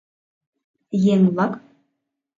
—Еҥ-влак! 1.13 1.53